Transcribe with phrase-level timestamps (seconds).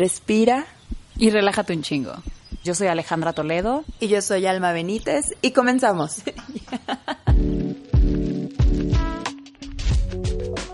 [0.00, 0.64] respira
[1.18, 2.14] y relájate un chingo.
[2.64, 3.84] Yo soy Alejandra Toledo.
[4.00, 6.22] Y yo soy Alma Benítez y comenzamos.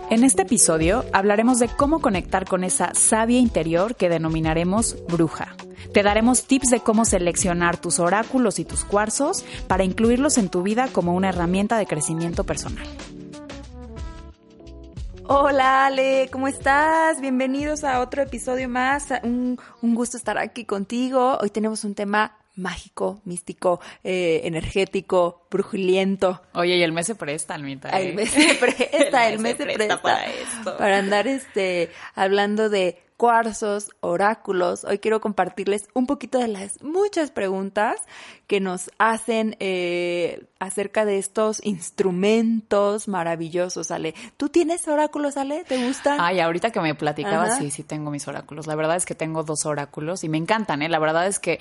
[0.08, 5.56] En este episodio hablaremos de cómo conectar con esa sabia interior que denominaremos bruja.
[5.92, 10.62] Te daremos tips de cómo seleccionar tus oráculos y tus cuarzos para incluirlos en tu
[10.62, 12.86] vida como una herramienta de crecimiento personal.
[15.28, 17.20] Hola Ale, ¿cómo estás?
[17.20, 19.08] Bienvenidos a otro episodio más.
[19.24, 21.36] Un, gusto estar aquí contigo.
[21.40, 26.42] Hoy tenemos un tema mágico, místico, eh, energético, brujuliento.
[26.54, 27.88] Oye, y el mes se presta, Almita.
[28.00, 30.76] El mes se presta, el mes, se, presta, para esto.
[30.76, 34.84] Para andar este, hablando de cuarzos, oráculos.
[34.84, 37.96] Hoy quiero compartirles un poquito de las muchas preguntas
[38.46, 44.14] que nos hacen eh, acerca de estos instrumentos maravillosos, Ale.
[44.36, 45.64] ¿Tú tienes oráculos, Ale?
[45.64, 46.18] ¿Te gustan?
[46.20, 48.66] Ay, ahorita que me platicaba, sí, sí tengo mis oráculos.
[48.66, 50.88] La verdad es que tengo dos oráculos y me encantan, ¿eh?
[50.88, 51.58] La verdad es que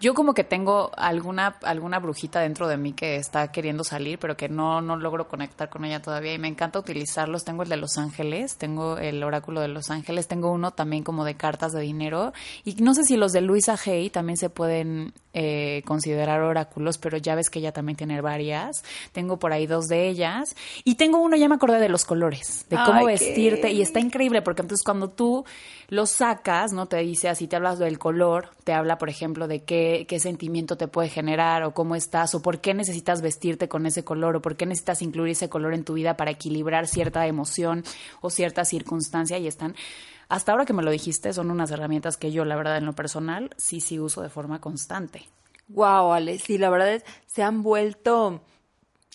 [0.00, 4.36] yo como que tengo alguna, alguna brujita dentro de mí que está queriendo salir, pero
[4.36, 7.44] que no, no logro conectar con ella todavía y me encanta utilizarlos.
[7.44, 11.24] Tengo el de Los Ángeles, tengo el oráculo de Los Ángeles, tengo uno también como
[11.24, 12.32] de cartas de dinero
[12.64, 17.18] y no sé si los de Luisa Hay también se pueden eh, considerar oráculos, pero
[17.18, 18.82] ya ves que ella también tiene varias.
[19.12, 22.66] Tengo por ahí dos de ellas y tengo uno, ya me acordé de los colores,
[22.68, 25.44] de cómo vestirte y está increíble porque entonces cuando tú
[25.88, 26.86] los sacas, ¿no?
[26.86, 30.76] Te dice así, te hablas del color, te habla, por ejemplo, de qué, qué sentimiento
[30.76, 34.42] te puede generar o cómo estás o por qué necesitas vestirte con ese color o
[34.42, 37.84] por qué necesitas incluir ese color en tu vida para equilibrar cierta emoción
[38.20, 39.74] o cierta circunstancia y están...
[40.28, 42.94] Hasta ahora que me lo dijiste, son unas herramientas que yo, la verdad, en lo
[42.94, 45.28] personal, sí, sí uso de forma constante.
[45.68, 48.42] Wow, Ale, sí, la verdad es, se han vuelto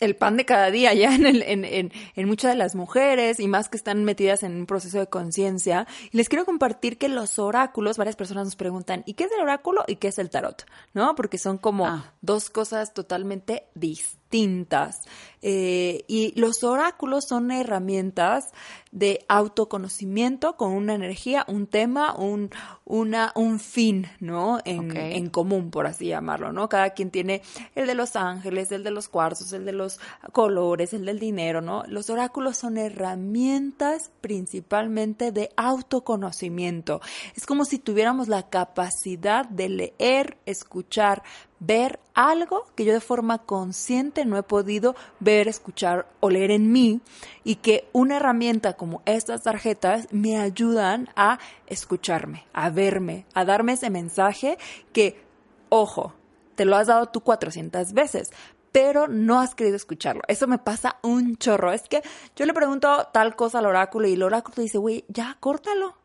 [0.02, 3.40] el pan de cada día ya en, el, en, en, en, muchas de las mujeres
[3.40, 5.88] y más que están metidas en un proceso de conciencia.
[6.12, 9.42] Y les quiero compartir que los oráculos, varias personas nos preguntan, ¿y qué es el
[9.42, 10.66] oráculo y qué es el tarot?
[10.94, 11.16] ¿No?
[11.16, 12.14] Porque son como ah.
[12.22, 15.02] dos cosas totalmente distintas distintas.
[15.44, 18.52] Eh, y los oráculos son herramientas
[18.92, 22.52] de autoconocimiento con una energía, un tema, un,
[22.86, 24.60] una, un fin, ¿no?
[24.66, 26.70] En, en, común, por así llamarlo, ¿no?
[26.70, 27.42] Cada quien tiene
[27.74, 30.00] el de los ángeles, el de los cuarzos, el de los
[30.32, 31.86] colores, el del dinero, ¿no?
[31.88, 37.02] Los oráculos son herramientas principalmente de autoconocimiento.
[37.36, 41.24] Es como si tuviéramos la capacidad de leer, escuchar,
[41.62, 46.72] ver algo que yo de forma consciente no he podido ver, escuchar o leer en
[46.72, 47.02] mí
[47.44, 53.74] y que una herramienta como estas tarjetas me ayudan a escucharme, a verme, a darme
[53.74, 54.58] ese mensaje
[54.92, 55.24] que,
[55.70, 56.14] ojo,
[56.56, 58.32] te lo has dado tú 400 veces,
[58.72, 60.24] pero no has querido escucharlo.
[60.28, 61.72] Eso me pasa un chorro.
[61.72, 62.02] Es que
[62.36, 66.01] yo le pregunto tal cosa al oráculo y el oráculo dice, güey, ya, córtalo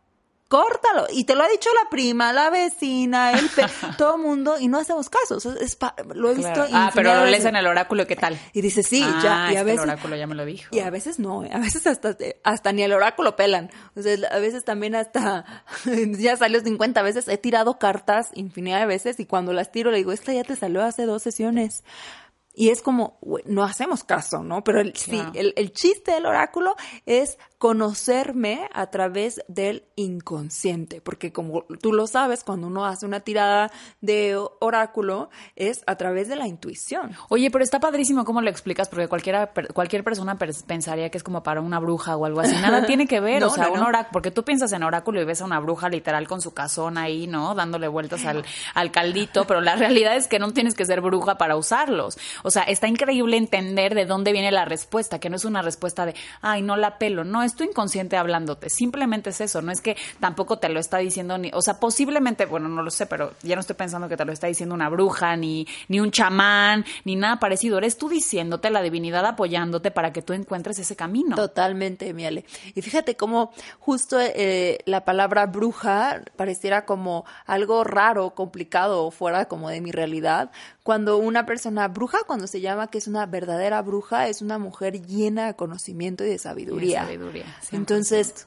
[0.49, 1.07] córtalo.
[1.11, 3.65] Y te lo ha dicho la prima, la vecina, el pe
[3.99, 5.37] todo el mundo, y no hacemos caso.
[5.61, 5.79] Es
[6.15, 6.67] lo he visto.
[6.73, 8.39] Ah, pero lo lees en el oráculo, ¿qué tal?
[8.53, 9.47] Y dice, sí, ya.
[9.47, 10.75] Ah, y a veces, el oráculo ya me lo dijo.
[10.75, 11.51] Y a veces no, ¿eh?
[11.53, 13.71] a veces hasta, hasta ni el oráculo pelan.
[13.95, 15.45] O sea, a veces también hasta,
[16.19, 19.99] ya salió 50 veces, he tirado cartas infinidad de veces, y cuando las tiro le
[19.99, 21.85] digo, esta ya te salió hace dos sesiones.
[22.59, 24.65] Y es como, no hacemos caso, ¿no?
[24.65, 26.75] Pero el, sí, el, el, chiste del oráculo
[27.05, 33.21] es conocerme a través del inconsciente, porque como tú lo sabes, cuando uno hace una
[33.21, 37.13] tirada de oráculo es a través de la intuición.
[37.31, 40.37] Oye, pero está padrísimo cómo lo explicas, porque cualquiera, cualquier persona
[40.67, 42.55] pensaría que es como para una bruja o algo así.
[42.57, 45.41] Nada tiene que ver, o sea, un oráculo, porque tú piensas en oráculo y ves
[45.41, 47.55] a una bruja literal con su casón ahí, ¿no?
[47.55, 48.45] Dándole vueltas al,
[48.75, 52.19] al caldito, pero la realidad es que no tienes que ser bruja para usarlos.
[52.43, 56.05] O sea, está increíble entender de dónde viene la respuesta, que no es una respuesta
[56.05, 59.81] de, ay, no la pelo, no, es tu inconsciente hablándote, simplemente es eso, no es
[59.81, 63.33] que tampoco te lo está diciendo ni, o sea, posiblemente, bueno, no lo sé, pero
[63.43, 66.85] ya no estoy pensando que te lo está diciendo una bruja, ni, ni un chamán,
[67.05, 71.37] ni nada parecido, eres tú diciéndote, la divinidad apoyándote para que tú encuentres ese camino.
[71.37, 72.45] Totalmente, Miale.
[72.75, 79.47] Y fíjate cómo justo eh, la palabra bruja pareciera como algo raro, complicado o fuera
[79.47, 80.51] como de mi realidad,
[80.83, 85.05] cuando una persona bruja, cuando se llama que es una verdadera bruja, es una mujer
[85.05, 87.03] llena de conocimiento y de sabiduría.
[87.03, 87.36] sabiduría
[87.73, 88.47] Entonces,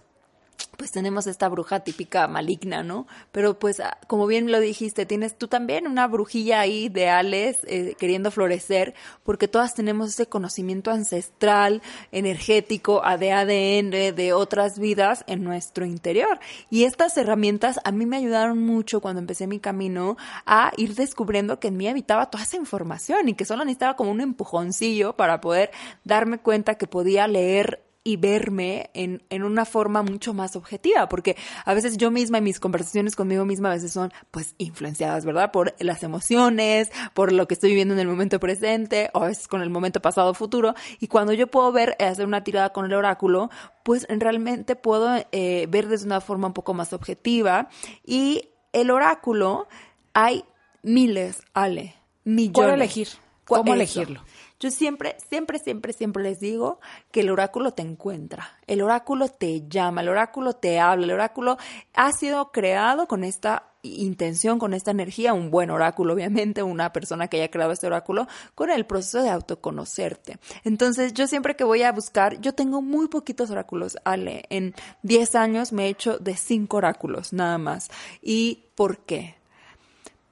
[0.77, 3.05] pues tenemos esta bruja típica maligna, ¿no?
[3.31, 7.95] Pero pues ah, como bien lo dijiste, tienes tú también una brujilla ahí ideales eh,
[7.99, 8.93] queriendo florecer,
[9.23, 11.81] porque todas tenemos ese conocimiento ancestral,
[12.11, 16.39] energético, de ADN, de otras vidas en nuestro interior.
[16.69, 20.15] Y estas herramientas a mí me ayudaron mucho cuando empecé mi camino
[20.45, 24.11] a ir descubriendo que en mí habitaba toda esa información y que solo necesitaba como
[24.11, 25.71] un empujoncillo para poder
[26.05, 31.37] darme cuenta que podía leer y verme en, en una forma mucho más objetiva, porque
[31.63, 35.51] a veces yo misma y mis conversaciones conmigo misma a veces son pues influenciadas, ¿verdad?
[35.51, 39.61] Por las emociones, por lo que estoy viviendo en el momento presente, o veces con
[39.61, 42.85] el momento pasado o futuro, y cuando yo puedo ver, eh, hacer una tirada con
[42.85, 43.51] el oráculo,
[43.83, 47.69] pues realmente puedo eh, ver desde una forma un poco más objetiva,
[48.03, 49.67] y el oráculo
[50.15, 50.45] hay
[50.81, 52.53] miles, Ale, millones.
[52.53, 53.07] ¿Cuál elegir?
[53.45, 54.23] ¿Cómo elegirlo?
[54.59, 56.79] Yo siempre, siempre, siempre, siempre les digo
[57.11, 61.57] que el oráculo te encuentra, el oráculo te llama, el oráculo te habla, el oráculo
[61.93, 67.29] ha sido creado con esta intención, con esta energía, un buen oráculo, obviamente, una persona
[67.29, 70.39] que haya creado este oráculo, con el proceso de autoconocerte.
[70.65, 74.43] Entonces, yo siempre que voy a buscar, yo tengo muy poquitos oráculos, Ale.
[74.49, 77.89] En 10 años me he hecho de 5 oráculos, nada más.
[78.21, 79.35] ¿Y por qué?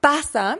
[0.00, 0.58] Pasa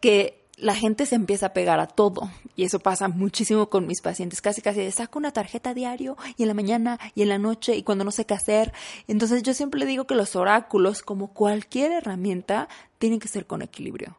[0.00, 2.30] que la gente se empieza a pegar a todo.
[2.54, 4.40] Y eso pasa muchísimo con mis pacientes.
[4.40, 7.82] Casi, casi saco una tarjeta diario y en la mañana y en la noche y
[7.82, 8.72] cuando no sé qué hacer.
[9.06, 12.68] Entonces yo siempre digo que los oráculos, como cualquier herramienta,
[12.98, 14.18] tienen que ser con equilibrio.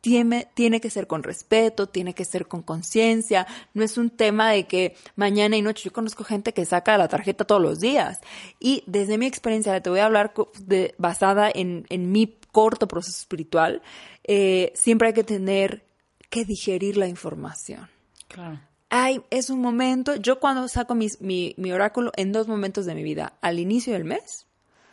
[0.00, 3.46] Tiene, tiene que ser con respeto, tiene que ser con conciencia.
[3.74, 5.84] No es un tema de que mañana y noche.
[5.84, 8.20] Yo conozco gente que saca la tarjeta todos los días.
[8.60, 10.34] Y desde mi experiencia, te voy a hablar
[10.98, 13.82] basada en, en mi corto proceso espiritual
[14.24, 15.84] eh, siempre hay que tener
[16.30, 17.88] que digerir la información.
[18.28, 18.60] Claro.
[18.90, 23.02] Ay, es un momento, yo cuando saco mi, mi oráculo en dos momentos de mi
[23.02, 24.47] vida, al inicio del mes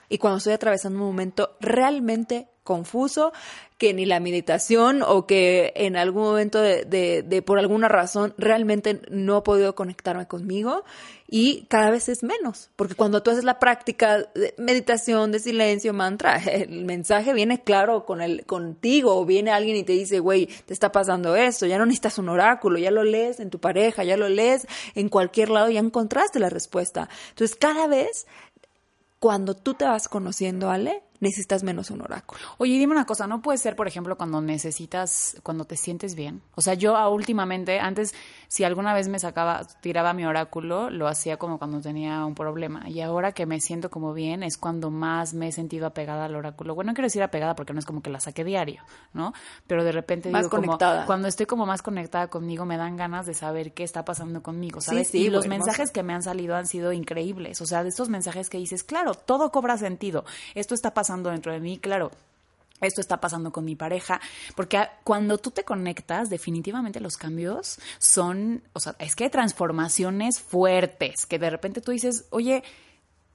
[0.10, 3.31] y cuando estoy atravesando un momento realmente confuso,
[3.78, 9.02] que ni la meditación o que en algún momento de, de, por alguna razón realmente
[9.10, 10.84] no he podido conectarme conmigo
[11.28, 15.94] y cada vez es menos, porque cuando tú haces la práctica de meditación, de silencio,
[15.94, 20.48] mantra, el mensaje viene claro con el, contigo o viene alguien y te dice, güey,
[20.66, 24.04] te está pasando esto, ya no necesitas un oráculo, ya lo lees en tu pareja,
[24.04, 27.10] ya lo lees en cualquier lado, ya encontraste la respuesta.
[27.30, 28.25] Entonces cada vez
[29.20, 32.42] cuando tú te vas conociendo, Ale, necesitas menos un oráculo.
[32.57, 36.42] Oye, dime una cosa, ¿no puede ser, por ejemplo, cuando necesitas, cuando te sientes bien?
[36.56, 38.13] O sea, yo últimamente, antes,
[38.48, 42.89] si alguna vez me sacaba, tiraba mi oráculo, lo hacía como cuando tenía un problema.
[42.89, 46.36] Y ahora que me siento como bien, es cuando más me he sentido apegada al
[46.36, 46.75] oráculo.
[46.75, 48.83] Bueno, no quiero decir apegada porque no es como que la saque diario,
[49.13, 49.33] ¿no?
[49.68, 51.06] Pero de repente más conectada.
[51.06, 54.81] cuando estoy como más conectada conmigo, me dan ganas de saber qué está pasando conmigo,
[54.81, 55.07] ¿sabes?
[55.07, 57.62] Sí, sí, y los mensajes que me han salido han sido increíbles.
[57.62, 60.25] O sea, de estos mensajes que dices, claro, todo cobra sentido.
[60.54, 62.12] Esto está pasando dentro de mí, claro,
[62.82, 64.20] esto está pasando con mi pareja,
[64.56, 70.42] porque cuando tú te conectas, definitivamente los cambios son, o sea, es que hay transformaciones
[70.42, 72.64] fuertes, que de repente tú dices, oye,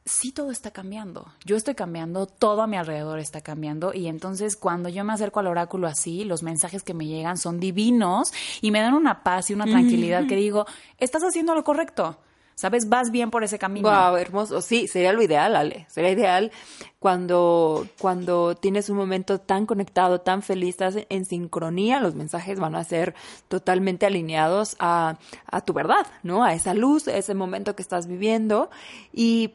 [0.04, 4.56] sí todo está cambiando, yo estoy cambiando, todo a mi alrededor está cambiando y entonces
[4.56, 8.70] cuando yo me acerco al oráculo así, los mensajes que me llegan son divinos y
[8.70, 10.66] me dan una paz y una tranquilidad que digo,
[10.98, 12.18] estás haciendo lo correcto.
[12.60, 12.90] ¿Sabes?
[12.90, 13.88] Vas bien por ese camino.
[13.88, 14.60] Wow, hermoso.
[14.60, 15.86] Sí, sería lo ideal, Ale.
[15.88, 16.52] Sería ideal
[16.98, 22.74] cuando, cuando tienes un momento tan conectado, tan feliz, estás en sincronía, los mensajes van
[22.74, 23.14] a ser
[23.48, 25.16] totalmente alineados a,
[25.46, 26.44] a tu verdad, ¿no?
[26.44, 28.68] A esa luz, a ese momento que estás viviendo.
[29.10, 29.54] Y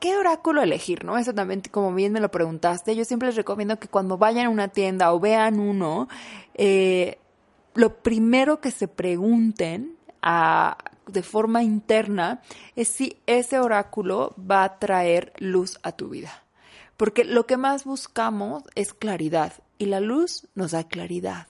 [0.00, 1.04] ¿Qué oráculo elegir?
[1.04, 1.18] ¿No?
[1.18, 4.50] Eso también, como bien me lo preguntaste, yo siempre les recomiendo que cuando vayan a
[4.50, 6.08] una tienda o vean uno,
[6.54, 7.18] eh,
[7.74, 12.42] lo primero que se pregunten a, de forma interna
[12.76, 16.44] es si ese oráculo va a traer luz a tu vida.
[16.96, 21.46] Porque lo que más buscamos es claridad y la luz nos da claridad.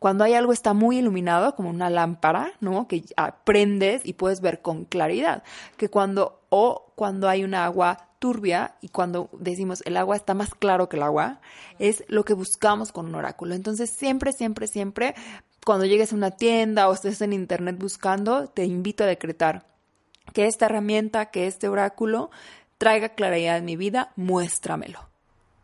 [0.00, 2.88] Cuando hay algo está muy iluminado, como una lámpara, ¿no?
[2.88, 3.04] Que
[3.44, 5.42] prendes y puedes ver con claridad.
[5.76, 10.54] Que cuando, o cuando hay un agua turbia y cuando decimos el agua está más
[10.54, 11.40] claro que el agua,
[11.78, 13.54] es lo que buscamos con un oráculo.
[13.54, 15.14] Entonces, siempre, siempre, siempre
[15.64, 19.66] cuando llegues a una tienda o estés en internet buscando, te invito a decretar
[20.32, 22.30] que esta herramienta, que este oráculo
[22.78, 25.09] traiga claridad en mi vida, muéstramelo.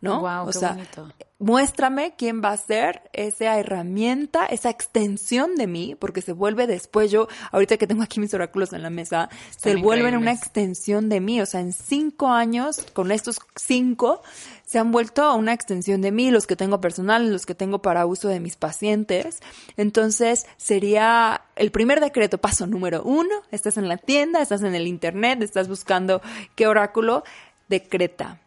[0.01, 0.21] ¿No?
[0.21, 5.67] Wow, o qué sea, bonito muéstrame quién va a ser esa herramienta, esa extensión de
[5.67, 9.29] mí, porque se vuelve después, yo, ahorita que tengo aquí mis oráculos en la mesa,
[9.57, 11.41] se vuelven una extensión de mí.
[11.41, 14.23] O sea, en cinco años, con estos cinco,
[14.65, 17.83] se han vuelto a una extensión de mí, los que tengo personales, los que tengo
[17.83, 19.41] para uso de mis pacientes.
[19.77, 24.87] Entonces, sería el primer decreto, paso número uno, estás en la tienda, estás en el
[24.87, 26.23] internet, estás buscando
[26.55, 27.25] qué oráculo,
[27.69, 28.41] decreta.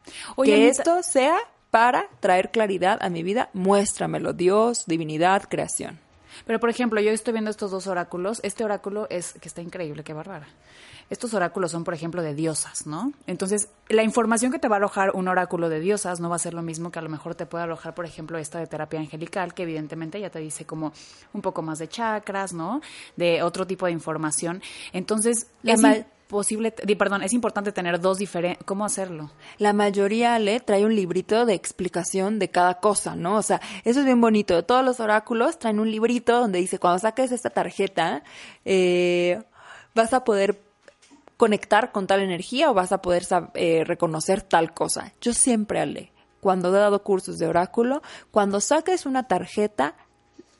[0.44, 1.38] que esto sea
[1.72, 6.00] para traer claridad a mi vida, muéstramelo, Dios, divinidad, creación.
[6.46, 8.40] Pero, por ejemplo, yo estoy viendo estos dos oráculos.
[8.44, 10.48] Este oráculo es que está increíble, qué bárbara.
[11.10, 13.14] Estos oráculos son, por ejemplo, de diosas, ¿no?
[13.26, 16.40] Entonces, la información que te va a alojar un oráculo de diosas no va a
[16.40, 19.00] ser lo mismo que a lo mejor te puede alojar, por ejemplo, esta de terapia
[19.00, 20.94] angelical, que evidentemente ya te dice como
[21.34, 22.82] un poco más de chakras, ¿no?
[23.18, 24.62] De otro tipo de información.
[24.94, 29.32] Entonces, la, posible, perdón, es importante tener dos diferentes, ¿cómo hacerlo?
[29.58, 33.36] La mayoría le trae un librito de explicación de cada cosa, ¿no?
[33.36, 34.64] O sea, eso es bien bonito.
[34.64, 38.24] Todos los oráculos traen un librito donde dice, cuando saques esta tarjeta,
[38.64, 39.42] eh,
[39.96, 40.62] vas a poder
[41.36, 45.14] conectar con tal energía o vas a poder eh, reconocer tal cosa.
[45.22, 49.96] Yo siempre, Ale, cuando he dado cursos de oráculo, cuando saques una tarjeta,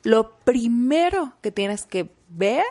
[0.02, 2.64] lo primero que tienes que ver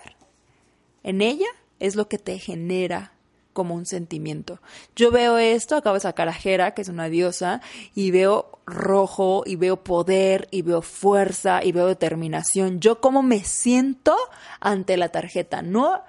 [1.04, 1.48] en ella
[1.80, 3.14] es lo que te genera
[3.54, 4.62] como un sentimiento.
[4.96, 7.62] Yo veo esto, acabo de sacar a Jera, que es una diosa,
[7.94, 12.80] y veo rojo, y veo poder, y veo fuerza, y veo determinación.
[12.80, 14.16] Yo cómo me siento
[14.60, 16.04] ante la tarjeta, no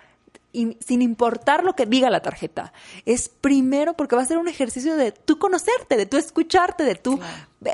[0.52, 2.72] y sin importar lo que diga la tarjeta.
[3.06, 6.96] Es primero porque va a ser un ejercicio de tú conocerte, de tú escucharte, de
[6.96, 7.20] tú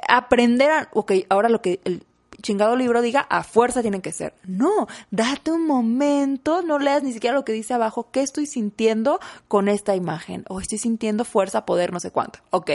[0.08, 2.02] aprender a, ok, ahora lo que el
[2.42, 4.34] chingado libro diga a fuerza tienen que ser.
[4.44, 9.20] No, date un momento, no leas ni siquiera lo que dice abajo, qué estoy sintiendo
[9.48, 12.40] con esta imagen, o estoy sintiendo fuerza, poder, no sé cuánto.
[12.50, 12.70] Ok,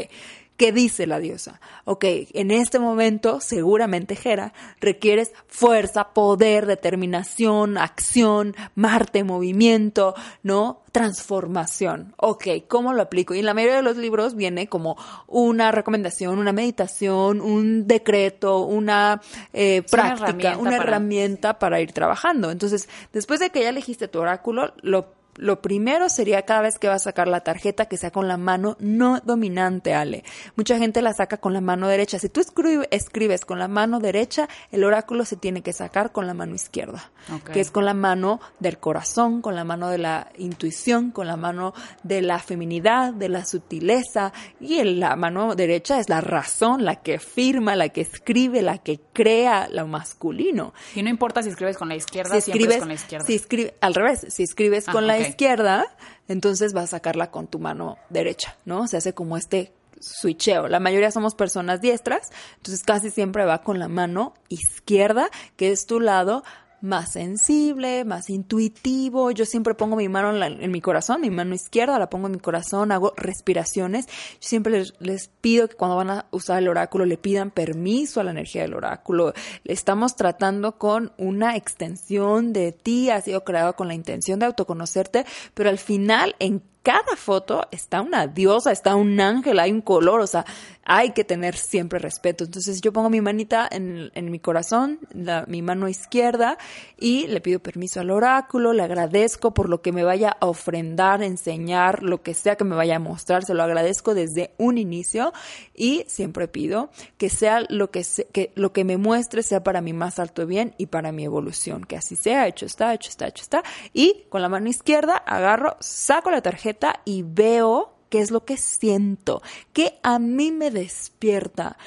[0.62, 1.60] ¿Qué dice la diosa?
[1.86, 10.14] Ok, en este momento, seguramente, Jera, requieres fuerza, poder, determinación, acción, Marte, movimiento,
[10.44, 10.84] ¿no?
[10.92, 12.14] Transformación.
[12.16, 13.34] Ok, ¿cómo lo aplico?
[13.34, 18.60] Y en la mayoría de los libros viene como una recomendación, una meditación, un decreto,
[18.60, 19.20] una
[19.54, 22.52] eh, práctica, una herramienta para ir trabajando.
[22.52, 26.88] Entonces, después de que ya elegiste tu oráculo, lo lo primero sería cada vez que
[26.88, 30.24] vas a sacar la tarjeta que sea con la mano no dominante, Ale.
[30.56, 32.20] Mucha gente la saca con la mano derecha.
[32.20, 36.34] Si tú escribes con la mano derecha, el oráculo se tiene que sacar con la
[36.34, 37.12] mano izquierda,
[37.52, 41.38] que es con la mano del corazón, con la mano de la intuición, con la
[41.38, 41.74] mano
[42.04, 44.34] de la feminidad, de la sutileza.
[44.60, 49.00] Y la mano derecha es la razón, la que firma, la que escribe, la que
[49.14, 50.74] crea lo masculino.
[50.96, 53.26] Y no importa si escribes con la izquierda, si escribes con la izquierda.
[53.26, 55.86] Si escribe, al revés, si escribes con la izquierda,
[56.28, 58.88] entonces vas a sacarla con tu mano derecha, ¿no?
[58.88, 60.68] Se hace como este switcheo.
[60.68, 65.86] La mayoría somos personas diestras, entonces casi siempre va con la mano izquierda, que es
[65.86, 66.44] tu lado
[66.82, 69.32] más sensible, más intuitivo.
[69.32, 72.40] Yo siempre pongo mi mano en, mi corazón, mi mano izquierda la pongo en mi
[72.40, 74.08] corazón, hago respiraciones.
[74.08, 78.24] Yo siempre les, pido que cuando van a usar el oráculo le pidan permiso a
[78.24, 79.34] la energía del oráculo.
[79.66, 85.26] Estamos tratando con una extensión de ti, ha sido creado con la intención de autoconocerte,
[85.54, 90.22] pero al final en cada foto está una diosa, está un ángel, hay un color,
[90.22, 90.46] o sea,
[90.84, 92.44] hay que tener siempre respeto.
[92.44, 95.00] Entonces yo pongo mi manita en, mi corazón,
[95.48, 96.58] mi mano izquierda,
[96.98, 101.24] y le pido permiso al oráculo, le agradezco por lo que me vaya a ofrendar,
[101.24, 105.34] enseñar, lo que sea que me vaya a mostrar, se lo agradezco desde un inicio
[105.74, 109.94] y siempre pido que sea lo que, que, lo que me muestre sea para mi
[109.94, 113.44] más alto bien y para mi evolución, que así sea, hecho está, hecho está, hecho
[113.44, 113.64] está.
[113.94, 118.58] Y con la mano izquierda agarro, saco la tarjeta, y veo qué es lo que
[118.58, 119.42] siento,
[119.74, 121.78] que a mí me despierta.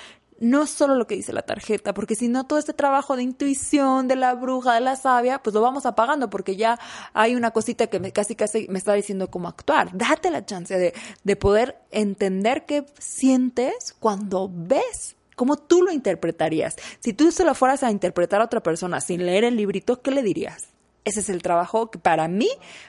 [0.41, 4.09] No solo lo que dice la tarjeta, porque si no todo este trabajo de intuición,
[4.09, 6.81] de la bruja, de la sabia, pues lo vamos apagando porque ya
[7.13, 9.97] hay una cosita que me, casi casi me está diciendo cómo actuar.
[9.97, 16.77] Date la chance de, de poder entender qué sientes cuando ves ¿Cómo tú lo interpretarías?
[17.01, 20.13] Si tú se lo fueras a interpretar a otra persona sin leer el librito, ¿qué
[20.13, 20.74] le dirías?
[21.05, 22.49] Ese es el trabajo que para mí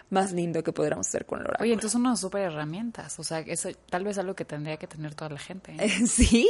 [0.10, 1.65] más lindo que podríamos hacer con el oráculo.
[1.65, 4.88] Oye, entonces son unas súper herramientas, o sea, eso tal vez algo que tendría que
[4.88, 5.75] tener toda la gente.
[5.77, 5.89] ¿eh?
[6.07, 6.48] Sí,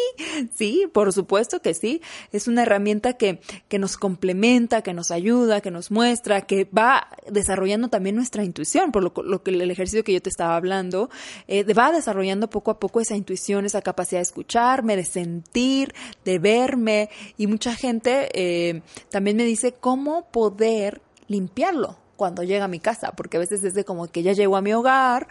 [0.55, 2.01] sí, por supuesto que sí.
[2.31, 7.07] Es una herramienta que, que nos complementa, que nos ayuda, que nos muestra, que va
[7.29, 11.09] desarrollando también nuestra intuición, por lo, que el ejercicio que yo te estaba hablando,
[11.47, 15.93] eh, va desarrollando poco a poco esa intuición, esa capacidad de escucharme, de sentir,
[16.23, 22.69] de verme, y mucha gente eh, también me dice cómo poder limpiarlo cuando llega a
[22.69, 25.27] mi casa, porque a veces es de como que ya llegó a mi hogar,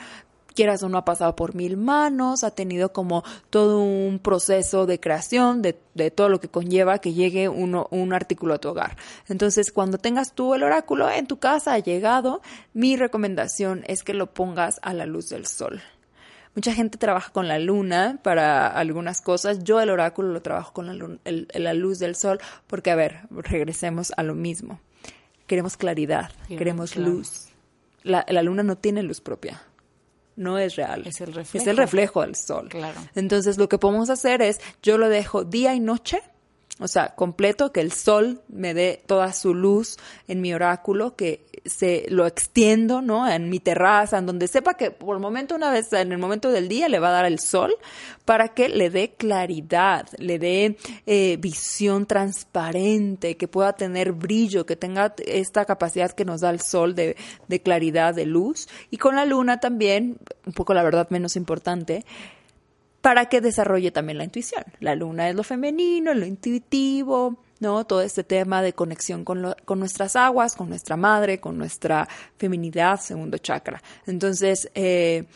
[0.54, 5.00] quieras o no ha pasado por mil manos, ha tenido como todo un proceso de
[5.00, 8.96] creación de, de todo lo que conlleva que llegue uno, un artículo a tu hogar.
[9.28, 12.40] Entonces, cuando tengas tú el oráculo en tu casa, ha llegado,
[12.72, 15.82] mi recomendación es que lo pongas a la luz del sol.
[16.54, 19.64] Mucha gente trabaja con la luna para algunas cosas.
[19.64, 24.12] Yo el oráculo lo trabajo con la, la luz del sol porque, a ver, regresemos
[24.16, 24.78] a lo mismo
[25.46, 27.48] queremos claridad, queremos luz.
[28.02, 29.62] La, luna no tiene luz propia.
[30.36, 31.06] No es real.
[31.06, 31.62] Es el reflejo.
[31.62, 32.68] Es el reflejo del sol.
[32.68, 33.00] Claro.
[33.14, 36.20] Entonces, lo que podemos hacer es, yo lo dejo día y noche
[36.80, 41.46] o sea, completo, que el sol me dé toda su luz en mi oráculo, que
[41.64, 43.28] se lo extiendo, ¿no?
[43.30, 46.50] En mi terraza, en donde sepa que por el momento, una vez en el momento
[46.50, 47.72] del día, le va a dar el sol
[48.24, 50.76] para que le dé claridad, le dé
[51.06, 56.60] eh, visión transparente, que pueda tener brillo, que tenga esta capacidad que nos da el
[56.60, 57.16] sol de,
[57.46, 58.68] de claridad, de luz.
[58.90, 62.04] Y con la luna también, un poco la verdad menos importante,
[63.04, 64.64] para que desarrolle también la intuición.
[64.80, 67.84] La luna es lo femenino, lo intuitivo, ¿no?
[67.84, 72.08] Todo este tema de conexión con, con nuestras aguas, con nuestra madre, con nuestra
[72.38, 73.82] feminidad, segundo chakra.
[74.06, 75.26] Entonces, eh,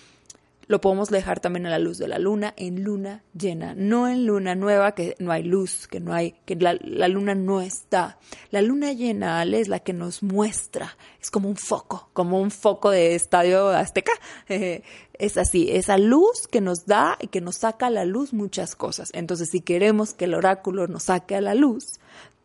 [0.68, 4.26] lo podemos dejar también a la luz de la luna, en luna llena, no en
[4.26, 6.74] luna nueva, que no hay luz, que no hay, que la,
[7.08, 8.18] luna no está.
[8.50, 12.50] La luna llena, Ale, es la que nos muestra, es como un foco, como un
[12.50, 14.12] foco de estadio azteca.
[14.48, 18.76] es así, esa luz que nos da y que nos saca a la luz muchas
[18.76, 19.10] cosas.
[19.14, 21.98] Entonces, si queremos que el oráculo nos saque a la luz,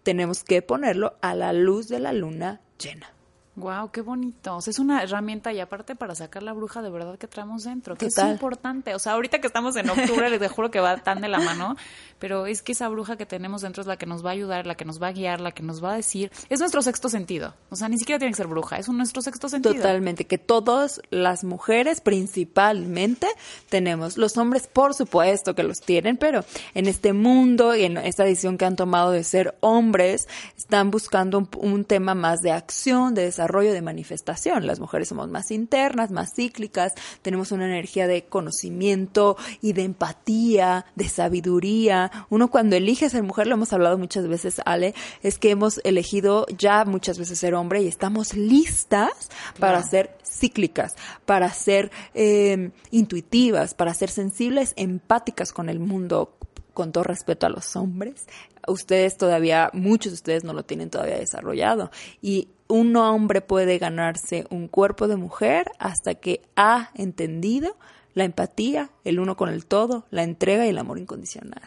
[0.03, 3.12] tenemos que ponerlo a la luz de la luna llena.
[3.55, 4.55] Wow, qué bonito.
[4.55, 7.63] O sea, es una herramienta y aparte para sacar la bruja de verdad que traemos
[7.63, 8.95] dentro, que es importante.
[8.95, 11.75] O sea, ahorita que estamos en octubre, les juro que va tan de la mano,
[12.17, 14.65] pero es que esa bruja que tenemos dentro es la que nos va a ayudar,
[14.65, 16.31] la que nos va a guiar, la que nos va a decir.
[16.49, 17.53] Es nuestro sexto sentido.
[17.69, 19.75] O sea, ni siquiera tiene que ser bruja, es nuestro sexto sentido.
[19.75, 23.27] Totalmente, que todas las mujeres principalmente
[23.69, 24.17] tenemos.
[24.17, 26.43] Los hombres, por supuesto que los tienen, pero
[26.73, 31.37] en este mundo y en esta decisión que han tomado de ser hombres, están buscando
[31.37, 34.65] un, un tema más de acción, de desarrollo desarrollo de manifestación.
[34.65, 40.85] Las mujeres somos más internas, más cíclicas, tenemos una energía de conocimiento y de empatía,
[40.95, 42.09] de sabiduría.
[42.29, 46.45] Uno cuando elige ser mujer, lo hemos hablado muchas veces, Ale, es que hemos elegido
[46.57, 50.95] ya muchas veces ser hombre y estamos listas para ser cíclicas,
[51.25, 56.37] para ser eh, intuitivas, para ser sensibles, empáticas con el mundo,
[56.73, 58.25] con todo respeto a los hombres,
[58.67, 61.91] ustedes todavía, muchos de ustedes no lo tienen todavía desarrollado.
[62.21, 67.77] Y un hombre puede ganarse un cuerpo de mujer hasta que ha entendido
[68.13, 71.61] la empatía, el uno con el todo, la entrega y el amor incondicional.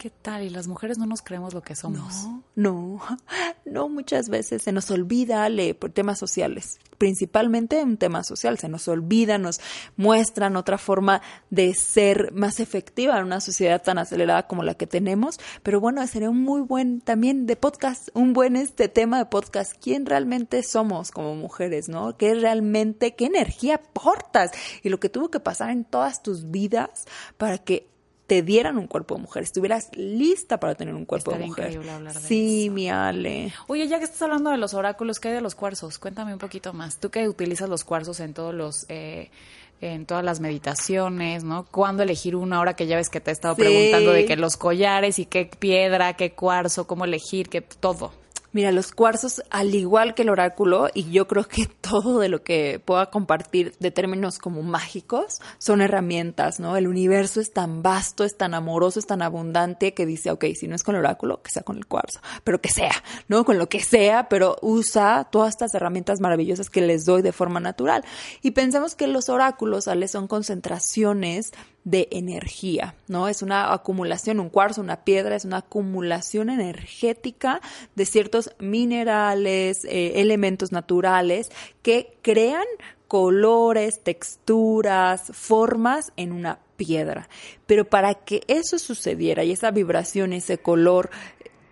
[0.00, 0.44] ¿Qué tal?
[0.44, 2.24] Y las mujeres no nos creemos lo que somos.
[2.24, 3.00] No, no,
[3.66, 8.70] no muchas veces se nos olvida le, por temas sociales, principalmente un tema social, se
[8.70, 9.60] nos olvida, nos
[9.96, 14.86] muestran otra forma de ser más efectiva en una sociedad tan acelerada como la que
[14.86, 19.26] tenemos, pero bueno, sería un muy buen también de podcast, un buen este tema de
[19.26, 22.16] podcast, quién realmente somos como mujeres, ¿no?
[22.16, 24.50] ¿Qué realmente, qué energía aportas?
[24.82, 27.86] Y lo que tuvo que pasar en todas tus vidas para que
[28.30, 31.66] te dieran un cuerpo de mujer, estuvieras lista para tener un cuerpo de mujer.
[31.66, 33.52] Increíble hablar de sí, mi Ale.
[33.66, 35.98] Oye, ya que estás hablando de los oráculos, ¿qué hay de los cuarzos?
[35.98, 36.98] Cuéntame un poquito más.
[36.98, 39.32] Tú que utilizas los cuarzos en todos los eh,
[39.80, 41.64] en todas las meditaciones, ¿no?
[41.64, 42.54] ¿Cuándo elegir uno?
[42.54, 45.46] Ahora que ya ves que te he estado preguntando de que los collares y qué
[45.46, 48.12] piedra, qué cuarzo, cómo elegir, qué todo.
[48.52, 52.42] Mira, los cuarzos, al igual que el oráculo, y yo creo que todo de lo
[52.42, 56.76] que pueda compartir de términos como mágicos, son herramientas, ¿no?
[56.76, 60.66] El universo es tan vasto, es tan amoroso, es tan abundante que dice, ok, si
[60.66, 62.92] no es con el oráculo, que sea con el cuarzo, pero que sea,
[63.28, 63.44] ¿no?
[63.44, 67.60] Con lo que sea, pero usa todas estas herramientas maravillosas que les doy de forma
[67.60, 68.04] natural.
[68.42, 70.08] Y pensemos que los oráculos, ¿sale?
[70.08, 71.52] Son concentraciones
[71.84, 73.28] de energía, ¿no?
[73.28, 77.60] Es una acumulación, un cuarzo, una piedra, es una acumulación energética
[77.94, 81.50] de ciertos minerales, eh, elementos naturales
[81.82, 82.64] que crean
[83.08, 87.28] colores, texturas, formas en una piedra.
[87.66, 91.10] Pero para que eso sucediera y esa vibración, ese color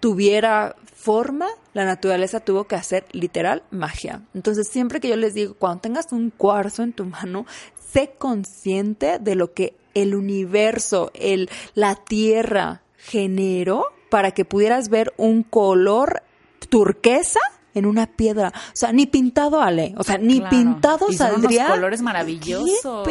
[0.00, 4.22] tuviera forma, la naturaleza tuvo que hacer literal magia.
[4.34, 7.46] Entonces, siempre que yo les digo, cuando tengas un cuarzo en tu mano,
[7.92, 15.12] sé consciente de lo que el universo, el, la tierra generó para que pudieras ver
[15.16, 16.22] un color
[16.68, 17.40] turquesa
[17.74, 18.52] en una piedra.
[18.54, 19.94] O sea, ni pintado, Ale.
[19.96, 21.68] O sea, ni pintado y saldría.
[21.68, 22.84] Son colores maravillosos.
[22.84, 23.04] O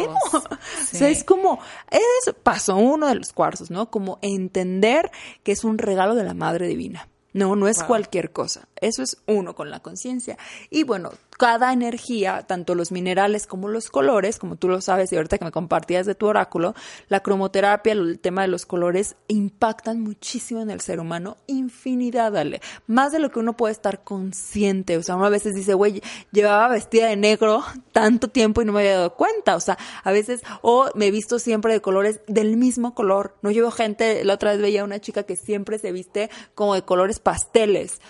[0.84, 1.58] sea, es como,
[1.90, 3.90] es paso uno de los cuarzos, ¿no?
[3.90, 5.10] Como entender
[5.42, 7.08] que es un regalo de la Madre Divina.
[7.34, 8.68] No, no es cualquier cosa.
[8.80, 10.36] Eso es uno con la conciencia.
[10.70, 15.16] Y bueno, cada energía, tanto los minerales como los colores, como tú lo sabes y
[15.16, 16.74] ahorita que me compartías de tu oráculo,
[17.08, 22.60] la cromoterapia, el tema de los colores impactan muchísimo en el ser humano, infinidad, dale,
[22.88, 26.02] más de lo que uno puede estar consciente, o sea, uno a veces dice, güey,
[26.32, 27.62] llevaba vestida de negro
[27.92, 31.10] tanto tiempo y no me había dado cuenta, o sea, a veces, o me he
[31.12, 35.00] visto siempre de colores del mismo color, no llevo gente, la otra vez veía una
[35.00, 38.00] chica que siempre se viste como de colores pasteles,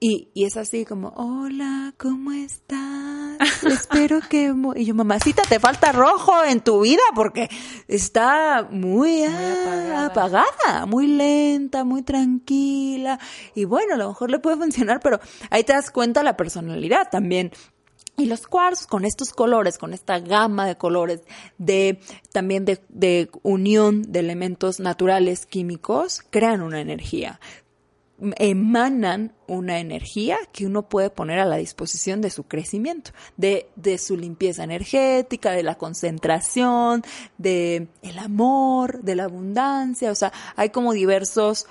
[0.00, 3.64] Y, y es así como, hola, ¿cómo estás?
[3.64, 4.54] Espero que...
[4.76, 7.48] Y yo, mamacita, te falta rojo en tu vida porque
[7.88, 10.86] está muy, apagada.
[10.86, 13.18] muy lenta, muy tranquila.
[13.56, 15.18] Y bueno, a lo mejor le puede funcionar, pero
[15.50, 17.50] ahí te das cuenta la personalidad también.
[18.16, 21.22] Y los cuarzos con estos colores, con esta gama de colores,
[21.58, 22.00] de
[22.32, 27.40] también de, de, unión de elementos naturales químicos, crean una energía
[28.36, 33.98] emanan una energía que uno puede poner a la disposición de su crecimiento, de, de
[33.98, 37.02] su limpieza energética, de la concentración,
[37.38, 41.66] de el amor, de la abundancia, o sea, hay como diversos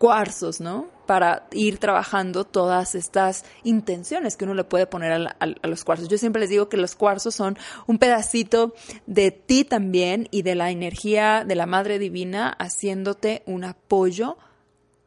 [0.00, 0.86] cuarzos, ¿no?
[1.04, 6.08] Para ir trabajando todas estas intenciones que uno le puede poner a, a, los cuarzos.
[6.08, 8.72] Yo siempre les digo que los cuarzos son un pedacito
[9.06, 14.38] de ti también y de la energía de la Madre Divina haciéndote un apoyo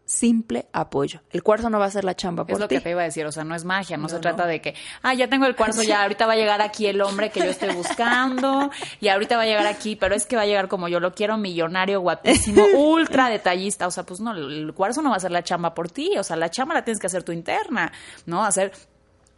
[0.06, 1.22] simple apoyo.
[1.32, 3.06] El cuarzo no va a ser la chamba por Es lo que te iba a
[3.06, 5.56] decir, o sea, no es magia, no, se trata de que, ah, ya tengo el
[5.56, 9.38] cuarzo, ya ahorita va a llegar aquí el hombre que yo estoy buscando, y ahorita
[9.38, 12.02] va a llegar aquí, pero es que va a llegar como yo lo quiero, millonario,
[12.02, 15.74] guapísimo, ultra detallista, o sea, pues no, el cuarzo no va a ser la chamba
[15.74, 17.92] por ti, o sea, la chamba la tienes que hacer tu interna,
[18.26, 18.44] ¿no?
[18.44, 18.74] Hacer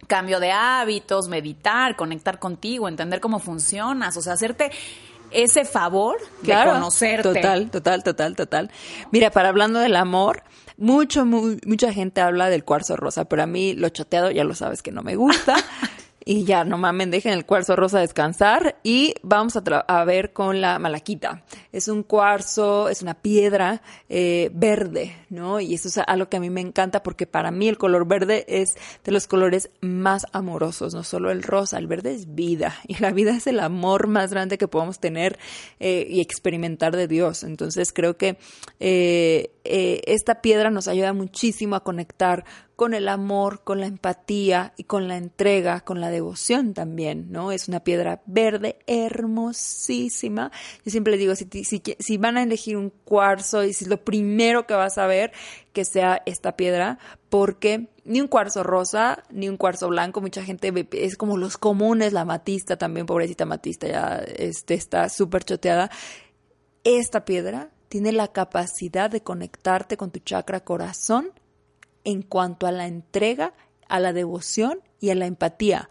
[0.08, 4.71] cambio de hábitos, meditar, conectar contigo, entender cómo funcionas, o sea, hacerte
[5.36, 7.24] ese favor de conocerte.
[7.24, 8.71] Total, total, total, total.
[9.12, 10.43] Mira, para hablando del amor,
[10.78, 14.82] mucho, mucha gente habla del cuarzo rosa, pero a mí lo choteado ya lo sabes
[14.82, 15.56] que no me gusta.
[16.27, 20.79] y ya, no mamen, dejen el cuarzo rosa descansar y vamos a, ver con la
[20.79, 21.43] malaquita.
[21.71, 25.59] Es un cuarzo, es una piedra eh, verde, ¿no?
[25.59, 28.43] Y eso es algo que a mí me encanta porque para mí el color verde
[28.47, 32.95] es de los colores más amorosos, no solo el rosa, el verde es vida y
[32.95, 35.38] la vida es el amor más grande que podemos tener
[35.79, 37.43] eh, y experimentar de Dios.
[37.43, 38.39] Entonces creo que
[38.79, 44.83] eh, esta piedra nos ayuda muchísimo a conectar con el amor, con la empatía y
[44.83, 47.51] con la entrega, con la devoción también, ¿no?
[47.51, 50.51] Es una piedra verde hermosísima.
[50.83, 54.03] Yo siempre digo, si, si, si van a elegir un cuarzo y si es lo
[54.03, 55.31] primero que vas a ver,
[55.71, 60.73] que sea esta piedra, porque ni un cuarzo rosa, ni un cuarzo blanco, mucha gente
[60.91, 65.89] es como los comunes, la matista también, pobrecita matista, ya este, está súper choteada.
[66.83, 71.31] Esta piedra tiene la capacidad de conectarte con tu chakra corazón
[72.05, 73.53] en cuanto a la entrega,
[73.89, 75.89] a la devoción y a la empatía.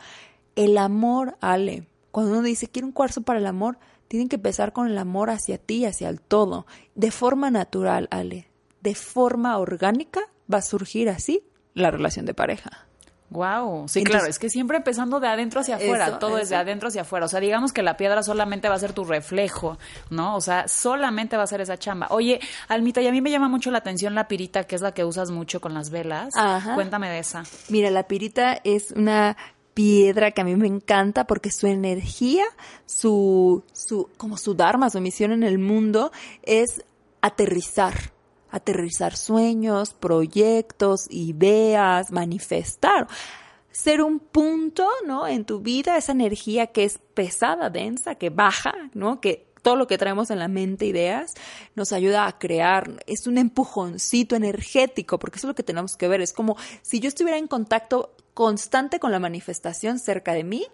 [0.57, 1.87] El amor, Ale.
[2.11, 5.31] Cuando uno dice quiero un cuarzo para el amor, tienen que empezar con el amor
[5.31, 8.49] hacia ti, hacia el todo, de forma natural, Ale.
[8.81, 10.21] De forma orgánica
[10.53, 11.43] va a surgir así
[11.75, 12.87] la relación de pareja.
[13.31, 16.89] Wow, sí, claro, es que siempre empezando de adentro hacia afuera, todo es de adentro
[16.89, 17.27] hacia afuera.
[17.27, 19.79] O sea, digamos que la piedra solamente va a ser tu reflejo,
[20.11, 20.37] ¿no?
[20.37, 22.07] O sea, solamente va a ser esa chamba.
[22.11, 24.93] Oye, Almita, y a mí me llama mucho la atención la pirita, que es la
[24.93, 26.35] que usas mucho con las velas.
[26.37, 26.75] Ajá.
[26.75, 27.43] Cuéntame de esa.
[27.71, 29.37] Mira, la pirita es una
[29.75, 32.45] piedra que a mí me encanta porque su energía,
[32.87, 36.85] su, su, como su dharma, su misión en el mundo es
[37.21, 38.14] aterrizar
[38.55, 43.09] aterrizar sueños, proyectos, ideas, manifestar
[43.73, 45.27] ser un punto, ¿no?
[45.27, 49.21] En tu vida, esa energía que es pesada, densa, que baja, ¿no?
[49.21, 51.35] Que todo lo que traemos en la mente, ideas,
[51.75, 53.03] nos ayuda a crear.
[53.09, 56.21] Es un empujoncito energético, porque eso es lo que tenemos que ver.
[56.21, 60.67] Es como si yo estuviera en contacto constante con la manifestación cerca de mí,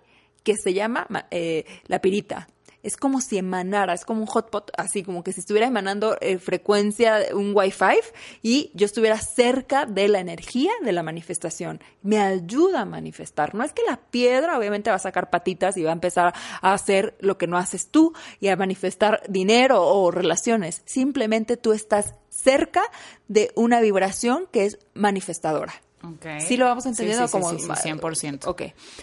[0.42, 2.48] que se llama eh, la pirita
[2.82, 6.38] es como si emanara, es como un hotpot, así como que si estuviera emanando eh,
[6.38, 8.00] frecuencia, un Wi-Fi
[8.42, 11.80] y yo estuviera cerca de la energía de la manifestación.
[12.02, 13.54] Me ayuda a manifestar.
[13.54, 16.72] No es que la piedra obviamente va a sacar patitas y va a empezar a
[16.72, 20.82] hacer lo que no haces tú y a manifestar dinero o relaciones.
[20.84, 22.82] Simplemente tú estás cerca
[23.28, 25.74] de una vibración que es manifestadora.
[26.02, 26.40] Okay.
[26.40, 28.46] Sí lo vamos entendiendo sí, como sí, 100%.
[28.46, 28.62] Ok.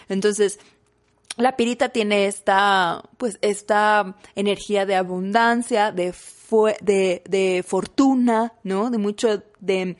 [0.09, 0.59] Entonces,
[1.35, 6.13] la pirita tiene esta, pues, esta energía de abundancia, de,
[6.81, 8.89] de, de fortuna, ¿no?
[8.89, 9.97] De mucho, de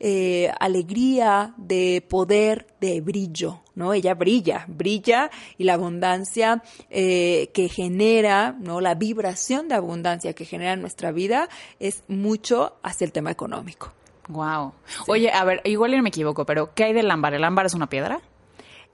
[0.00, 3.92] eh, alegría, de poder, de brillo, ¿no?
[3.92, 8.80] Ella brilla, brilla y la abundancia eh, que genera, ¿no?
[8.80, 11.48] La vibración de abundancia que genera en nuestra vida
[11.80, 13.92] es mucho hacia el tema económico.
[14.28, 14.72] Wow.
[15.06, 17.34] Oye, a ver, igual yo me equivoco, pero ¿qué hay del ámbar?
[17.34, 18.20] ¿El ámbar es una piedra?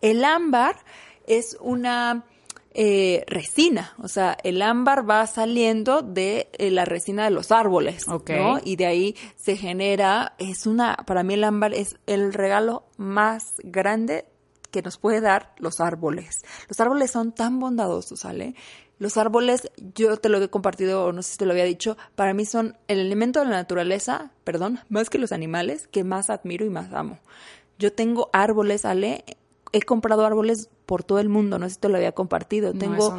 [0.01, 0.77] El ámbar
[1.27, 2.25] es una
[2.77, 8.09] eh, resina, o sea, el ámbar va saliendo de eh, la resina de los árboles,
[8.09, 8.59] ¿no?
[8.65, 13.55] Y de ahí se genera, es una, para mí el ámbar es el regalo más
[13.63, 14.25] grande
[14.73, 16.43] que nos puede dar los árboles.
[16.69, 18.57] Los árboles son tan bondadosos, ¿sale?
[18.99, 21.97] Los árboles, yo te lo he compartido, o no sé si te lo había dicho,
[22.17, 26.29] para mí son el elemento de la naturaleza, perdón, más que los animales, que más
[26.29, 27.21] admiro y más amo
[27.79, 29.25] Yo tengo árboles, Ale,
[29.75, 32.73] he comprado árboles por todo el mundo, no sé si te lo había compartido.
[32.73, 33.13] tengo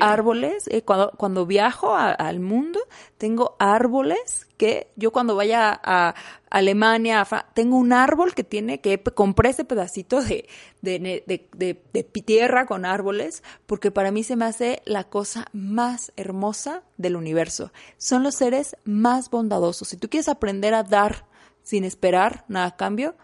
[0.00, 2.80] árboles, eh, cuando, cuando viajo al mundo,
[3.18, 6.14] tengo árboles que yo cuando vaya a
[6.48, 10.48] Alemania, tengo un árbol que tiene, que compré ese pedacito de,
[10.80, 16.12] de, de, de, tierra con árboles, porque para mí se me hace la cosa más
[16.16, 17.70] hermosa del universo.
[17.98, 19.88] Son los seres más bondadosos.
[19.88, 21.26] Si tú quieres aprender a dar
[21.62, 23.14] sin esperar nada a cambio,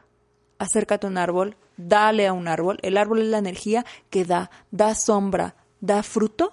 [0.59, 2.79] acércate a un árbol, dale a un árbol.
[2.83, 6.53] El árbol es la energía que da, da sombra, da fruto,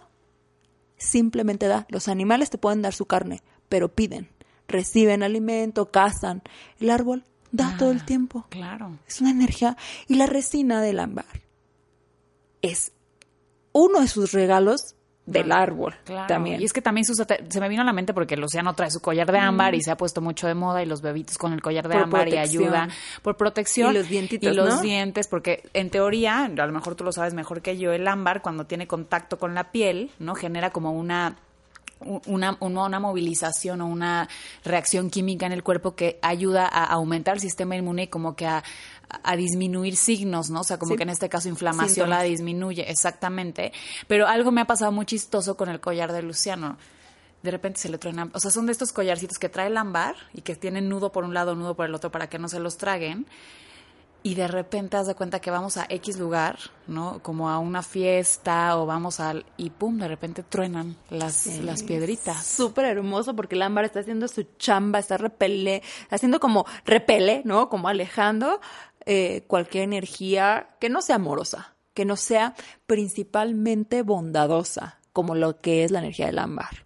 [0.98, 1.86] simplemente da.
[1.90, 4.30] Los animales te pueden dar su carne, pero piden,
[4.68, 6.42] reciben alimento, cazan.
[6.80, 8.46] El árbol da todo el ah, tiempo.
[8.50, 8.98] Claro.
[9.08, 9.78] Es una energía.
[10.08, 11.26] Y la resina del ámbar
[12.62, 12.94] es
[13.72, 14.96] uno de sus regalos
[15.32, 15.96] del árbol
[16.28, 16.62] también.
[16.62, 19.02] Y es que también se me vino a la mente porque el océano trae su
[19.02, 21.62] collar de ámbar y se ha puesto mucho de moda y los bebitos con el
[21.62, 22.90] collar de ámbar y ayuda
[23.22, 23.92] por protección.
[23.92, 27.34] Y los dientitos, Y los dientes, porque en teoría, a lo mejor tú lo sabes
[27.34, 30.36] mejor que yo, el ámbar cuando tiene contacto con la piel, ¿no?
[30.36, 31.38] Genera como una
[32.26, 34.28] una, una, movilización o una
[34.64, 38.46] reacción química en el cuerpo que ayuda a aumentar el sistema inmune y como que
[38.46, 38.64] a,
[39.24, 40.62] a disminuir signos, ¿no?
[40.62, 43.72] O sea, como que en este caso inflamación la disminuye, exactamente.
[44.08, 46.78] Pero algo me ha pasado muy chistoso con el collar de Luciano.
[47.44, 50.16] De repente se le truena, o sea, son de estos collarcitos que trae el ámbar
[50.34, 52.60] y que tienen nudo por un lado, nudo por el otro para que no se
[52.60, 53.26] los traguen
[54.24, 57.20] y de repente haz de cuenta que vamos a X lugar, ¿no?
[57.24, 59.46] Como a una fiesta o vamos al...
[59.58, 62.46] y pum, de repente truenan las, las piedritas.
[62.46, 67.70] Súper hermoso porque el ámbar está haciendo su chamba, está repele, haciendo como repele, ¿no?
[67.70, 68.60] Como alejando
[69.06, 72.54] eh, cualquier energía que no sea amorosa, que no sea
[72.86, 76.86] principalmente bondadosa, como lo que es la energía del ámbar.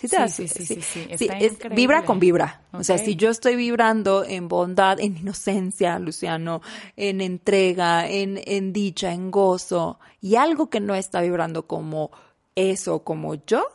[0.00, 0.08] Sí,
[0.46, 1.28] sí, sí, sí,
[1.72, 2.62] vibra con vibra.
[2.72, 6.62] O sea, si yo estoy vibrando en bondad, en inocencia, Luciano,
[6.96, 12.12] en entrega, en, en dicha, en gozo, y algo que no está vibrando como
[12.54, 13.66] eso, como yo,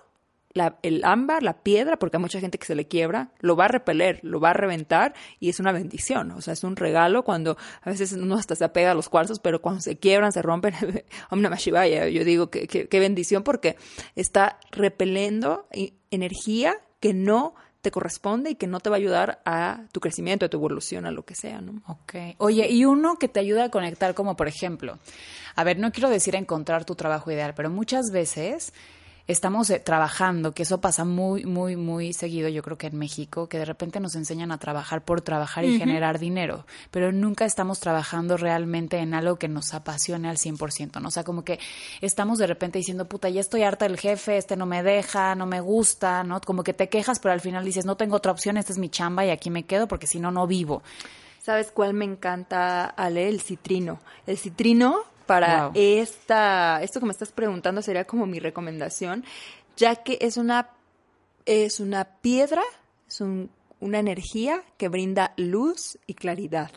[0.81, 3.69] el ámbar, la piedra, porque hay mucha gente que se le quiebra, lo va a
[3.69, 6.31] repeler, lo va a reventar y es una bendición.
[6.31, 9.39] O sea, es un regalo cuando a veces uno hasta se apega a los cuarzos,
[9.39, 10.73] pero cuando se quiebran, se rompen,
[12.11, 13.77] yo digo que, qué bendición porque
[14.15, 15.67] está repelendo
[16.11, 20.45] energía que no te corresponde y que no te va a ayudar a tu crecimiento,
[20.45, 21.81] a tu evolución, a lo que sea, ¿no?
[21.87, 22.15] Ok.
[22.37, 24.99] Oye, y uno que te ayuda a conectar, como por ejemplo,
[25.55, 28.73] a ver, no quiero decir encontrar tu trabajo ideal, pero muchas veces
[29.27, 33.47] estamos eh, trabajando, que eso pasa muy, muy, muy seguido, yo creo que en México,
[33.47, 37.79] que de repente nos enseñan a trabajar por trabajar y generar dinero, pero nunca estamos
[37.79, 41.07] trabajando realmente en algo que nos apasione al 100%, ¿no?
[41.07, 41.59] O sea, como que
[42.01, 45.45] estamos de repente diciendo, puta, ya estoy harta del jefe, este no me deja, no
[45.45, 46.41] me gusta, ¿no?
[46.41, 48.89] Como que te quejas, pero al final dices, no tengo otra opción, esta es mi
[48.89, 50.83] chamba y aquí me quedo porque si no, no vivo.
[51.43, 53.27] ¿Sabes cuál me encanta, Ale?
[53.27, 53.99] El citrino.
[54.25, 59.23] El citrino para esta, esto que me estás preguntando sería como mi recomendación,
[59.77, 60.69] ya que es una,
[61.45, 62.61] es una piedra,
[63.07, 66.71] es una energía que brinda luz y claridad.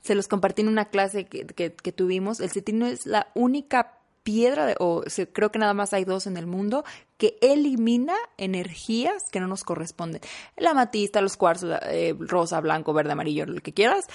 [0.00, 2.40] Se los compartí en una clase que, que, tuvimos.
[2.40, 6.46] El citrino es la única piedra, o creo que nada más hay dos en el
[6.46, 6.84] mundo,
[7.16, 10.20] que elimina energías que no nos corresponden.
[10.56, 14.06] La amatista, los cuarzos, eh, rosa, blanco, verde, amarillo, lo que quieras,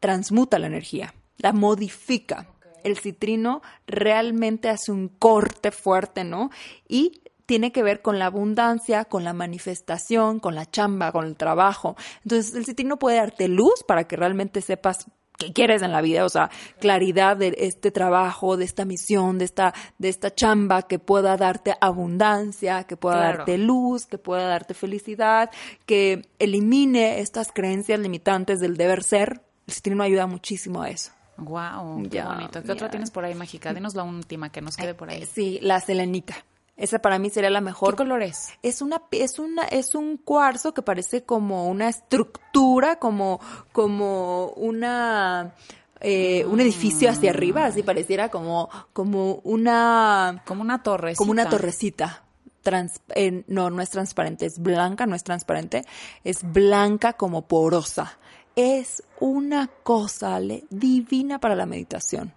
[0.00, 2.48] transmuta la energía, la modifica
[2.86, 6.50] el citrino realmente hace un corte fuerte, ¿no?
[6.88, 11.36] Y tiene que ver con la abundancia, con la manifestación, con la chamba, con el
[11.36, 11.96] trabajo.
[12.24, 15.06] Entonces, el citrino puede darte luz para que realmente sepas
[15.38, 19.44] qué quieres en la vida, o sea, claridad de este trabajo, de esta misión, de
[19.44, 24.74] esta, de esta chamba que pueda darte abundancia, que pueda darte luz, que pueda darte
[24.74, 25.50] felicidad,
[25.84, 29.42] que elimine estas creencias limitantes del deber ser.
[29.66, 31.15] El citrino ayuda muchísimo a eso.
[31.38, 32.62] Wow, qué bonito.
[32.62, 33.74] ¿Qué otra tienes por ahí mágica?
[33.74, 35.26] Dinos la última que nos quede por ahí.
[35.26, 36.34] Sí, la selenita.
[36.76, 37.94] Esa para mí sería la mejor.
[37.94, 38.50] ¿Qué color es?
[38.62, 43.40] Es una, es una, es un cuarzo que parece como una estructura, como,
[43.72, 45.54] como una,
[46.00, 51.18] eh, un edificio hacia arriba, así pareciera como, como una, como una torrecita.
[51.18, 52.22] Como una torrecita.
[52.62, 55.84] Trans, eh, no, no es transparente, es blanca, no es transparente,
[56.24, 58.18] es blanca como porosa
[58.56, 60.40] es una cosa
[60.70, 62.32] divina para la meditación.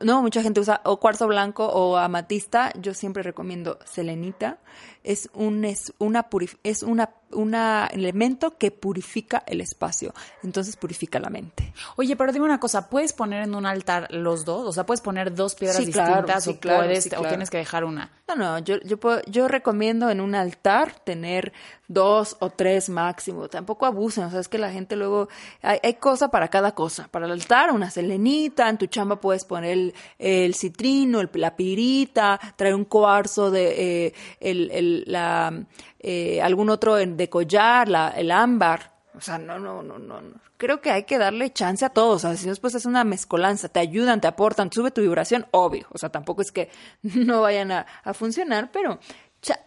[0.00, 2.72] no, mucha gente usa o cuarzo blanco o amatista.
[2.78, 4.58] Yo siempre recomiendo selenita.
[5.04, 6.28] Es un es una
[6.62, 11.72] es una un elemento que purifica el espacio, entonces purifica la mente.
[11.96, 14.66] Oye, pero dime una cosa, ¿puedes poner en un altar los dos?
[14.66, 18.10] O sea, ¿puedes poner dos piedras distintas o puedes o tienes que dejar una?
[18.28, 21.52] No, no, yo yo yo recomiendo en un altar tener
[21.88, 23.48] dos o tres máximo.
[23.48, 25.28] Tampoco abusen, o sea, es que la gente luego
[25.60, 27.08] hay, hay cosa para cada cosa.
[27.10, 32.40] Para el altar una selenita, en tu chamba puedes poner el, citrino, el, la pirita,
[32.56, 34.70] traer un cuarzo de eh, el,
[35.06, 35.66] la
[35.98, 38.92] eh, algún otro de collar, la, el ámbar.
[39.14, 40.20] O sea, no, no, no, no,
[40.56, 42.24] Creo que hay que darle chance a todos.
[42.24, 45.86] O sea, si después es una mezcolanza, te ayudan, te aportan, sube tu vibración, obvio.
[45.90, 46.70] O sea, tampoco es que
[47.02, 48.98] no vayan a, funcionar, pero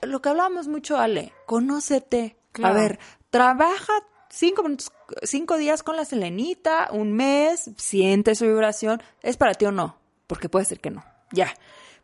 [0.01, 2.37] lo que hablábamos mucho, Ale, conócete.
[2.63, 3.93] A ver, trabaja
[4.29, 4.91] cinco minutos,
[5.23, 9.03] cinco días con la selenita, un mes, siente su vibración.
[9.21, 9.97] ¿Es para ti o no?
[10.27, 11.03] Porque puede ser que no.
[11.31, 11.53] Ya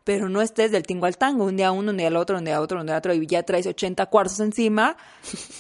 [0.03, 2.45] pero no estés del tingo al tango, un día uno, un día al otro, un
[2.45, 4.97] día otro, un día otro, y ya traes 80 cuarzos encima,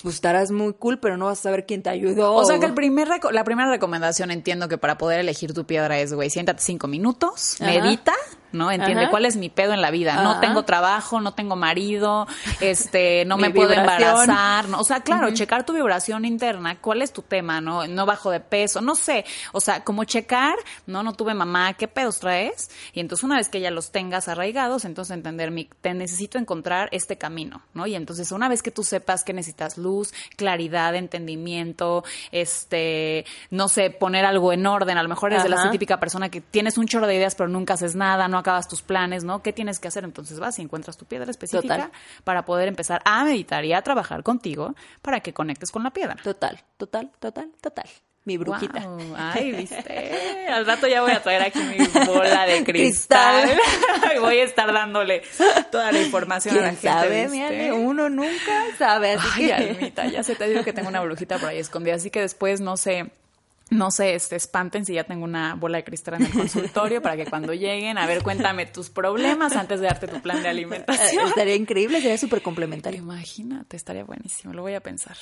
[0.01, 2.33] pues estarás muy cool, pero no vas a saber quién te ayudó.
[2.33, 5.99] O sea que el primer la primera recomendación entiendo que para poder elegir tu piedra
[5.99, 8.13] es, güey, siéntate cinco minutos, medita,
[8.51, 8.71] ¿no?
[8.71, 10.21] Entiende cuál es mi pedo en la vida.
[10.23, 12.27] No tengo trabajo, no tengo marido,
[12.59, 14.67] este, no me puedo embarazar.
[14.69, 14.79] ¿no?
[14.79, 17.87] O sea, claro, checar tu vibración interna, cuál es tu tema, ¿no?
[17.87, 19.25] No bajo de peso, no sé.
[19.51, 22.69] O sea, como checar, no, no tuve mamá, ¿qué pedos traes?
[22.93, 26.89] Y entonces una vez que ya los tengas arraigados, entonces entender, mi, te necesito encontrar
[26.91, 27.87] este camino, ¿no?
[27.87, 33.89] Y entonces una vez que tú sepas que necesitas luz, claridad, entendimiento, este, no sé,
[33.89, 36.87] poner algo en orden, a lo mejor eres de la típica persona que tienes un
[36.87, 39.41] chorro de ideas pero nunca haces nada, no acabas tus planes, ¿no?
[39.41, 40.03] ¿Qué tienes que hacer?
[40.03, 41.91] Entonces vas y encuentras tu piedra específica
[42.23, 46.15] para poder empezar a meditar y a trabajar contigo para que conectes con la piedra.
[46.23, 47.85] Total, total, total, total.
[48.23, 48.87] Mi brujita.
[49.17, 50.45] Ay, viste.
[50.51, 53.49] Al rato ya voy a traer aquí mi bola de cristal.
[54.15, 55.23] y voy a estar dándole
[55.71, 56.87] toda la información a la gente.
[56.87, 59.17] Sabe, uno nunca sabe.
[59.33, 62.21] Ay, Almita, ya se te digo que tengo una brujita por ahí escondida, así que
[62.21, 63.11] después no sé
[63.71, 67.15] no se este, espanten si ya tengo una bola de cristal en el consultorio para
[67.15, 71.27] que cuando lleguen, a ver, cuéntame tus problemas antes de darte tu plan de alimentación.
[71.27, 72.99] Estaría increíble, sería súper complementario.
[72.99, 75.15] Imagínate, estaría buenísimo, lo voy a pensar.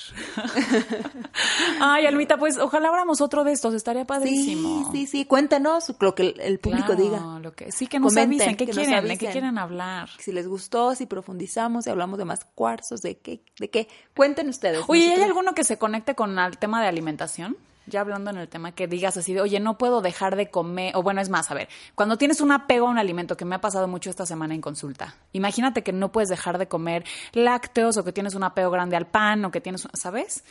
[1.79, 4.89] Ay, Almita, pues ojalá abramos otro de estos, estaría padrísimo.
[4.91, 7.39] Sí, sí, sí, cuéntanos lo que el público diga.
[7.39, 9.07] Lo que, sí, que nos avisen, ¿qué quieren?
[9.07, 10.09] ¿De qué quieren hablar?
[10.17, 13.87] Si les gustó, si profundizamos, si hablamos de más cuarzos, de qué, de qué.
[14.15, 14.83] Cuenten ustedes.
[14.87, 17.55] Oye, ¿hay alguno que se conecte con el tema de alimentación?
[17.89, 20.95] Ya hablando en el tema, que digas así de, oye, no puedo dejar de comer,
[20.95, 23.55] o bueno, es más, a ver, cuando tienes un apego a un alimento, que me
[23.55, 27.97] ha pasado mucho esta semana en consulta, imagínate que no puedes dejar de comer lácteos
[27.97, 30.43] o que tienes un apego grande al pan o que tienes, ¿sabes?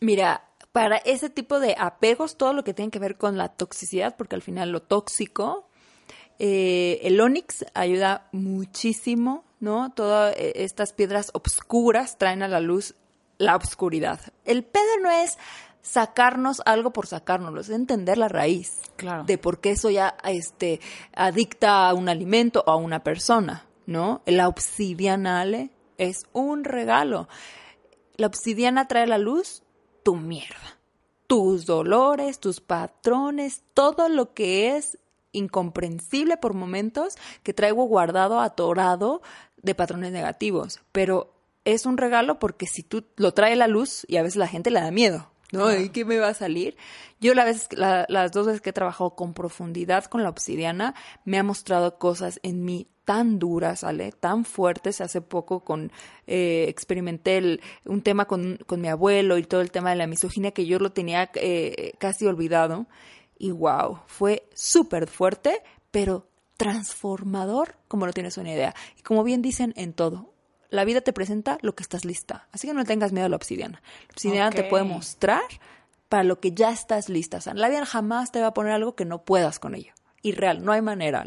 [0.00, 4.16] Mira, para ese tipo de apegos, todo lo que tiene que ver con la toxicidad,
[4.16, 5.68] porque al final lo tóxico,
[6.38, 9.90] eh, el onix ayuda muchísimo, ¿no?
[9.92, 12.94] Todas eh, estas piedras obscuras traen a la luz
[13.38, 14.20] la obscuridad.
[14.44, 15.38] El pedo no es
[15.88, 18.80] sacarnos algo por sacárnoslo, es entender la raíz
[19.26, 20.80] de por qué eso ya este,
[21.14, 24.22] adicta a un alimento o a una persona, ¿no?
[24.26, 27.28] La obsidiana, Ale, es un regalo.
[28.16, 29.62] La obsidiana trae a la luz
[30.02, 30.78] tu mierda,
[31.26, 34.98] tus dolores, tus patrones, todo lo que es
[35.32, 39.22] incomprensible por momentos que traigo guardado, atorado
[39.62, 40.80] de patrones negativos.
[40.92, 41.32] Pero
[41.64, 44.48] es un regalo porque si tú lo trae a la luz y a veces la
[44.48, 45.74] gente le da miedo, ¿no?
[45.74, 46.76] ¿Y qué me va a salir?
[47.20, 51.38] Yo la vez, las dos veces que he trabajado con profundidad con la obsidiana, me
[51.38, 54.12] ha mostrado cosas en mí tan duras, ¿sale?
[54.12, 55.00] Tan fuertes.
[55.00, 55.90] Hace poco con
[56.26, 60.50] eh, experimenté un tema con, con, mi abuelo y todo el tema de la misoginia
[60.50, 62.86] que yo lo tenía eh, casi olvidado.
[63.38, 68.74] Y wow, fue súper fuerte, pero transformador como no tienes una idea.
[68.98, 70.34] Y como bien dicen en todo,
[70.70, 72.46] la vida te presenta lo que estás lista.
[72.52, 73.80] Así que no tengas miedo a la obsidiana.
[73.82, 75.42] La obsidiana te puede mostrar
[76.08, 77.38] para lo que ya estás lista.
[77.38, 79.92] O sea, la vida jamás te va a poner algo que no puedas con ello.
[80.22, 81.24] Irreal, no hay manera.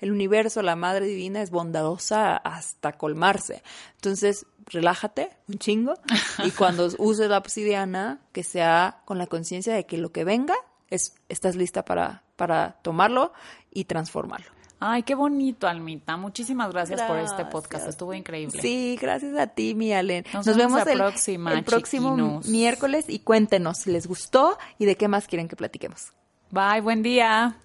[0.00, 3.62] el universo, la madre divina es bondadosa hasta colmarse.
[3.96, 5.94] Entonces, relájate un chingo
[6.44, 10.54] y cuando uses la obsidiana, que sea con la conciencia de que lo que venga,
[10.90, 13.32] es, estás lista para, para tomarlo
[13.70, 14.57] y transformarlo.
[14.80, 16.16] Ay, qué bonito, Almita.
[16.16, 17.88] Muchísimas gracias, por este podcast.
[17.88, 18.60] Estuvo increíble.
[18.60, 20.24] Sí, gracias a ti, mi Alen.
[20.32, 21.00] Nos, vemos, el,
[21.48, 26.12] el próximo miércoles y cuéntenos si les gustó y de qué más quieren que platiquemos.
[26.50, 27.56] Bye, buen día.